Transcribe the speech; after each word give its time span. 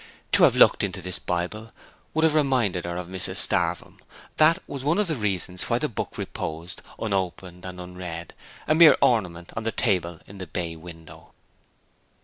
To 0.31 0.45
have 0.45 0.55
looked 0.55 0.83
into 0.83 0.99
this 0.99 1.19
Bible 1.19 1.71
would 2.15 2.23
have 2.23 2.33
reminded 2.33 2.85
her 2.85 2.97
of 2.97 3.05
Mrs 3.05 3.35
Starvem; 3.35 3.99
that 4.37 4.57
was 4.65 4.83
one 4.83 4.97
of 4.97 5.05
the 5.05 5.15
reasons 5.15 5.65
why 5.69 5.77
the 5.77 5.87
book 5.87 6.17
reposed, 6.17 6.81
unopened 6.97 7.65
and 7.65 7.79
unread, 7.79 8.33
a 8.65 8.73
mere 8.73 8.97
ornament 8.99 9.51
on 9.55 9.63
the 9.63 9.71
table 9.71 10.19
in 10.25 10.39
the 10.39 10.47
bay 10.47 10.75
window. 10.75 11.33